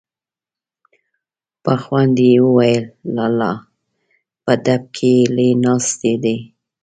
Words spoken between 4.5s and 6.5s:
ډب کې هيلۍ ناستې دي.